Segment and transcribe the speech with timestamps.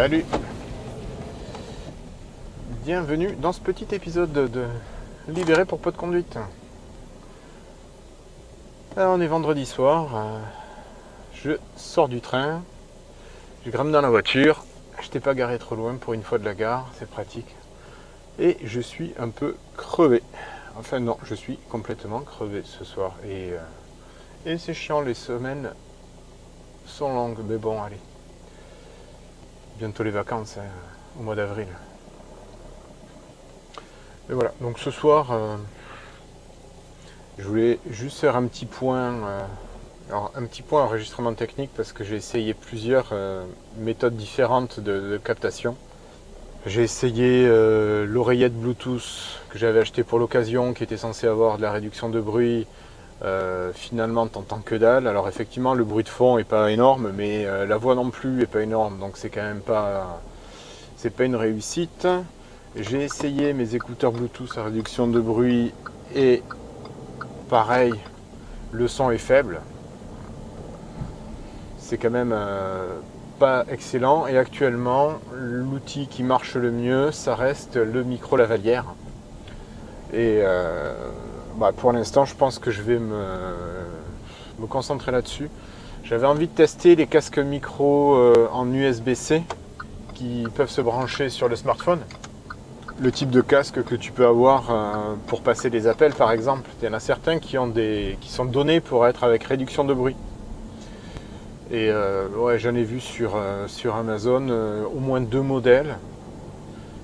[0.00, 0.24] Salut
[2.84, 4.64] Bienvenue dans ce petit épisode de
[5.26, 6.38] Libéré pour peu de conduite.
[8.96, 10.38] On est vendredi soir, euh,
[11.34, 12.62] je sors du train,
[13.66, 14.64] je grimpe dans la voiture,
[15.02, 17.56] je t'ai pas garé trop loin pour une fois de la gare, c'est pratique.
[18.38, 20.22] Et je suis un peu crevé.
[20.78, 23.16] Enfin non, je suis complètement crevé ce soir.
[23.24, 23.58] Et, euh,
[24.46, 25.72] et c'est chiant, les semaines
[26.86, 27.98] sont longues, mais bon, allez
[29.78, 30.66] bientôt les vacances, hein,
[31.18, 31.68] au mois d'avril.
[34.28, 35.56] Voilà, donc ce soir, euh,
[37.38, 39.40] je voulais juste faire un petit point, euh,
[40.10, 43.46] alors un petit point enregistrement technique parce que j'ai essayé plusieurs euh,
[43.78, 45.76] méthodes différentes de, captation.
[46.66, 51.70] J'ai essayé l'oreillette Bluetooth que j'avais acheté pour l'occasion, qui était censé avoir de la
[51.70, 52.66] réduction de bruit,
[53.24, 55.06] euh, finalement t'entends que dalle.
[55.06, 58.42] Alors effectivement le bruit de fond est pas énorme, mais euh, la voix non plus
[58.42, 60.20] est pas énorme, donc c'est quand même pas
[60.96, 62.06] c'est pas une réussite.
[62.76, 65.72] J'ai essayé mes écouteurs Bluetooth à réduction de bruit
[66.14, 66.42] et
[67.48, 67.94] pareil,
[68.70, 69.60] le son est faible.
[71.78, 72.98] C'est quand même euh,
[73.40, 78.84] pas excellent et actuellement l'outil qui marche le mieux ça reste le micro lavalière.
[80.12, 80.42] Et
[81.58, 83.18] bah, pour l'instant, je pense que je vais me,
[84.68, 85.50] concentrer là-dessus.
[86.04, 89.42] J'avais envie de tester les casques micro euh, en USB-C
[90.14, 91.98] qui peuvent se brancher sur le smartphone.
[93.00, 96.70] Le type de casque que tu peux avoir euh, pour passer des appels, par exemple.
[96.80, 97.56] Il y en a certains qui,
[98.28, 100.16] sont donnés pour être avec réduction de bruit.
[101.72, 103.34] Et euh, ouais, j'en ai vu sur
[103.96, 104.48] Amazon
[104.94, 105.96] au moins deux modèles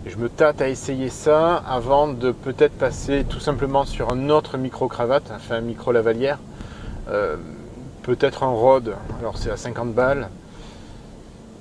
[0.07, 4.59] je me tâte à essayer ça avant de peut-être passer tout simplement sur un autre
[4.59, 6.39] micro-cravate, enfin un micro-lavalière.
[7.09, 7.37] Euh,
[8.03, 10.29] peut-être un Rode, alors c'est à 50 balles.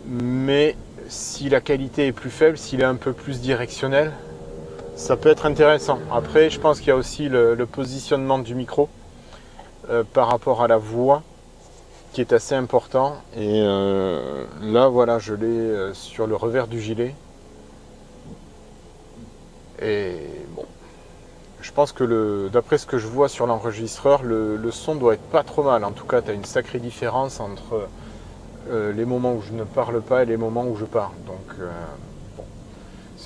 [0.05, 0.75] Mais
[1.07, 4.11] si la qualité est plus faible, s'il est un peu plus directionnel,
[4.97, 5.99] ça peut être intéressant.
[6.11, 8.89] Après, je pense qu'il y a aussi le, positionnement du micro
[9.89, 11.23] euh, par rapport à la voix
[12.11, 13.15] qui est assez important.
[13.37, 17.15] Et euh, là, voilà, je l'ai sur le revers du gilet.
[19.81, 20.15] Et
[20.55, 20.65] bon,
[21.61, 25.43] je pense que d'après ce que je vois sur l'enregistreur, le, son doit être pas
[25.43, 25.83] trop mal.
[25.83, 27.87] En tout cas, tu as une sacrée différence entre
[28.69, 31.13] euh, les moments où je ne parle pas et les moments où je parle.
[31.25, 31.71] Donc, euh,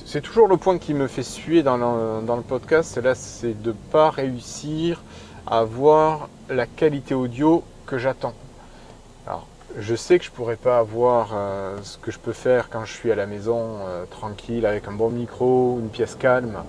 [0.06, 2.98] c'est toujours le point qui me fait suer dans le, podcast.
[2.98, 5.02] Là, c'est de ne pas réussir
[5.46, 8.34] à avoir la qualité audio que j'attends.
[9.80, 12.94] Je sais que je pourrais pas avoir euh, ce que je peux faire quand je
[12.94, 16.64] suis à la maison euh, tranquille avec un bon micro, une pièce calme,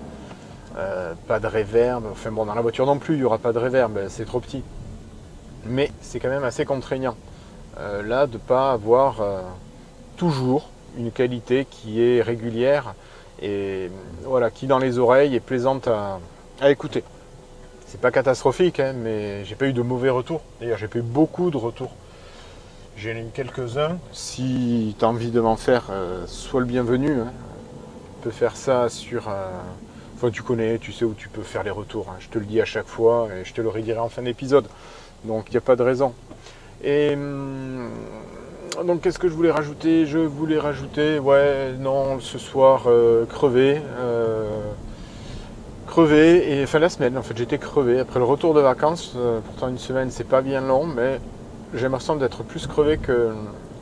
[0.77, 2.05] euh, pas de réverb.
[2.11, 4.39] Enfin bon, dans la voiture non plus, il n'y aura pas de réverb, c'est trop
[4.39, 4.63] petit.
[5.65, 7.15] Mais c'est quand même assez contraignant.
[8.05, 9.23] là, de pas avoir
[10.17, 12.93] toujours une qualité qui est régulière
[13.41, 13.89] et
[14.23, 16.19] voilà, qui dans les oreilles est plaisante à,
[16.61, 17.03] à écouter.
[17.87, 20.41] C'est pas catastrophique, hein, mais j'ai pas eu de mauvais retours.
[20.59, 21.91] D'ailleurs, j'ai pas eu beaucoup de retours.
[23.01, 23.97] J'en ai eu quelques-uns.
[24.11, 27.11] Si tu as envie de m'en faire, euh, sois le bienvenu.
[27.13, 27.31] Hein.
[28.15, 29.29] Tu peux faire ça sur.
[29.29, 29.51] Euh,
[30.15, 32.07] enfin, tu connais, tu sais où tu peux faire les retours.
[32.09, 32.17] Hein.
[32.19, 34.67] Je te le dis à chaque fois et je te le redirai en fin d'épisode.
[35.23, 36.13] Donc, il n'y a pas de raison.
[36.83, 37.13] Et.
[37.13, 37.89] Hum,
[38.85, 40.05] donc, qu'est-ce que je voulais rajouter?
[40.05, 43.81] Je voulais rajouter, ouais, non, ce soir, euh, crevé.
[45.87, 48.01] crevé, et enfin la semaine, en fait, j'étais crevé.
[48.01, 51.19] Après le retour de vacances, pourtant une semaine, c'est pas bien long, mais
[51.73, 52.99] j'ai l'impression d'être plus crevé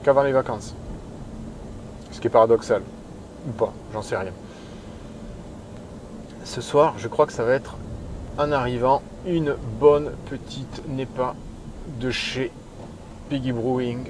[0.03, 0.75] qu'avant les vacances.
[2.11, 2.81] Ce qui est paradoxal.
[3.47, 4.31] Ou pas, j'en sais rien.
[6.43, 7.77] Ce soir, je crois que ça va être,
[8.37, 11.35] en arrivant, une bonne petite NEPA
[11.99, 12.51] de chez
[13.29, 14.07] Piggy Brewing.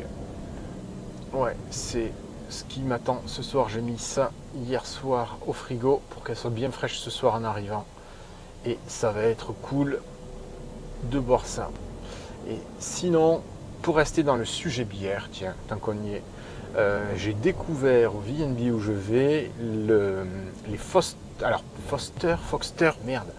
[1.34, 2.12] Ouais, c'est
[2.50, 3.70] ce qui m'attend ce soir.
[3.70, 7.44] J'ai mis ça hier soir au frigo pour qu'elle soit bien fraîche ce soir en
[7.44, 7.86] arrivant.
[8.66, 10.00] Et ça va être cool
[11.04, 11.70] de boire ça.
[12.50, 13.42] Et sinon,
[13.82, 16.24] pour rester dans le sujet bière, tiens, tant qu'on y est,
[16.76, 19.52] euh, j'ai découvert au VNB où je vais
[20.70, 23.30] les Foster, alors Foster, Foster, merde.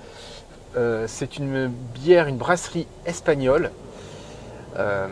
[0.77, 3.71] Euh, c'est une bière, une brasserie espagnole.
[4.77, 5.09] Euh,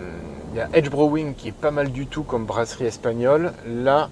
[0.53, 3.53] il y a Edge Brewing qui est pas mal du tout comme brasserie espagnole.
[3.67, 4.11] Là,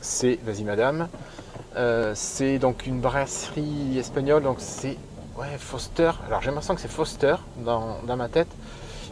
[0.00, 1.08] c'est, vas-y madame,
[2.14, 4.98] c'est donc une brasserie espagnole, donc c'est
[5.38, 6.10] ouais, Foster.
[6.26, 8.48] Alors j'ai l'impression que c'est Foster dans, dans ma tête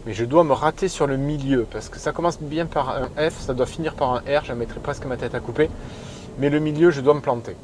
[0.06, 3.30] mais je dois me rater sur le milieu parce que ça commence bien par un
[3.30, 5.70] F, ça doit finir par un R, je mettrai presque ma tête à couper,
[6.38, 7.56] mais le milieu je dois me planter.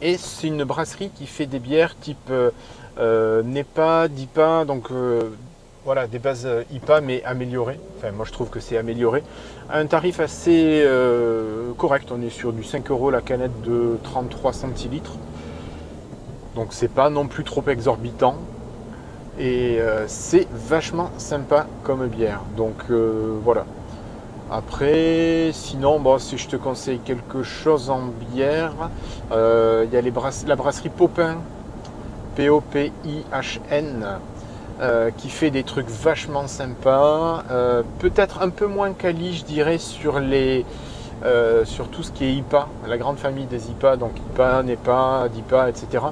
[0.00, 2.50] Et c'est une brasserie qui fait des bières type euh,
[2.98, 5.30] euh NEPA, DIPA, donc euh,
[5.84, 7.80] Voilà, des bases IPA mais améliorées.
[7.98, 9.24] Enfin, moi je trouve que c'est amélioré.
[9.70, 10.86] Un tarif assez
[11.76, 12.10] correct.
[12.12, 15.16] On est sur du 5 euros la canette de 33 centilitres.
[16.54, 18.36] Donc c'est pas non plus trop exorbitant.
[19.38, 22.40] Et euh, c'est vachement sympa comme bière.
[22.56, 22.90] Donc
[23.44, 23.64] voilà.
[24.50, 28.02] Après, sinon, si je te conseille quelque chose en
[28.32, 28.74] bière,
[29.30, 31.36] il y a la brasserie Popin,
[32.36, 34.06] P-O-P-I-H-N.
[34.82, 37.44] Euh, qui fait des trucs vachement sympas.
[37.52, 42.32] Euh, peut-être un peu moins quali, je dirais, sur, euh, sur tout ce qui est
[42.32, 46.06] IPA, la grande famille des IPA, donc IPA, NEPA, DIPA, etc.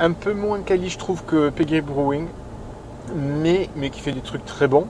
[0.00, 2.26] un peu moins quali, je trouve, que Peggy Brewing,
[3.14, 4.86] mais, qui fait des trucs très bons.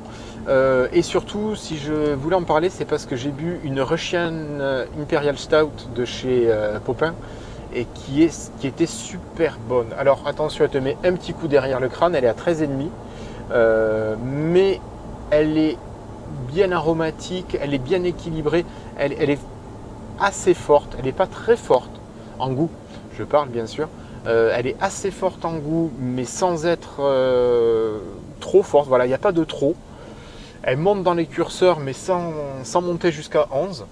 [0.93, 4.33] et surtout, si je voulais en parler, c'est parce que j'ai bu une Russian
[5.01, 6.51] Imperial Stout de chez
[6.85, 7.15] Popin
[7.75, 9.89] et qui, était super bonne.
[9.99, 12.89] Alors attention, elle te met un petit coup derrière le crâne, elle est à 13,5,
[13.53, 14.81] euh, mais
[15.31, 15.77] elle est
[16.53, 18.65] bien aromatique, elle est bien équilibrée,
[18.99, 19.39] elle, est
[20.21, 21.91] assez forte, elle n'est pas très forte
[22.39, 22.71] en goût,
[23.17, 23.89] je parle bien sûr.
[24.27, 27.99] Euh, elle est assez forte en goût, mais sans être euh,
[28.41, 28.89] trop forte.
[28.89, 29.75] Voilà, il n'y a pas de trop.
[30.63, 32.33] Elle monte dans les curseurs, mais sans,
[32.83, 33.87] monter jusqu'à 11.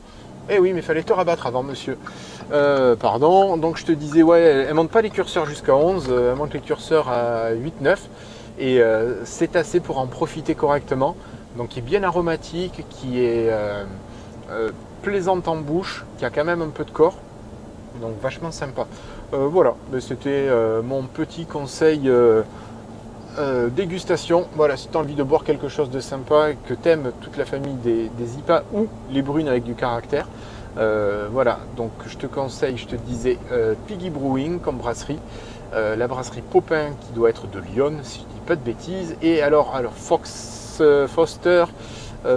[0.50, 1.98] Eh oui, mais fallait te rabattre avant, monsieur.
[2.52, 3.56] Euh, pardon.
[3.56, 6.54] Donc je te disais, ouais, elle, monte pas les curseurs jusqu'à 11, euh, elle monte
[6.54, 7.96] les curseurs à 8-9.
[8.58, 11.16] Et euh, c'est assez pour en profiter correctement.
[11.56, 13.50] Donc qui est bien aromatique, qui est
[15.02, 17.16] plaisante en bouche, qui a quand même un peu de corps.
[18.00, 18.86] Donc vachement sympa.
[19.32, 20.48] Voilà, c'était
[20.82, 22.10] mon petit conseil.
[23.76, 24.46] dégustation.
[24.56, 27.36] Voilà, si tu as envie de boire quelque chose de sympa, que tu aimes toute
[27.36, 30.26] la famille des, des, IPA ou les brunes avec du caractère,
[30.78, 35.19] euh, voilà, donc je te conseille, je te disais, euh, Piggy Brewing comme brasserie,
[35.75, 39.16] euh, la brasserie Popin qui doit être de Lyon, si je dis pas de bêtises,
[39.20, 41.64] et alors, alors Fox, Foster,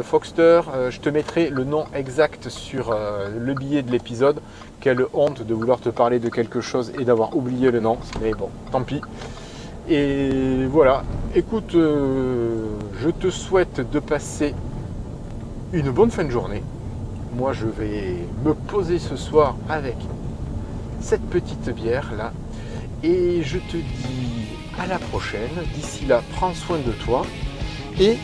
[0.03, 2.95] Foxter, je te mettrai le nom exact sur
[3.35, 4.39] le billet de l'épisode.
[4.79, 8.31] Quelle honte de vouloir te parler de quelque chose et d'avoir oublié le nom, mais
[8.31, 9.01] bon, tant pis.
[9.89, 11.03] Et voilà,
[11.35, 14.53] écoute, je te souhaite de passer
[15.73, 16.63] une bonne fin de journée
[17.33, 19.95] moi je vais me poser ce soir avec
[20.99, 22.31] cette petite bière là.
[23.03, 24.47] Et je te dis
[24.79, 25.49] à la prochaine.
[25.73, 27.25] D'ici là, prends soin de toi
[27.99, 28.17] et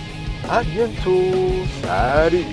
[0.50, 1.66] à bientôt.
[1.84, 2.46] Salut